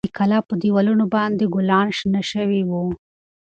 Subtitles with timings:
[0.01, 2.83] د کلي د کلا په دېوالونو باندې ګلان شنه شوي وو.